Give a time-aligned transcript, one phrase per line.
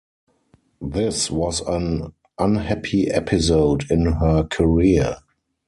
[0.81, 5.17] This was an unhappy episode in her career.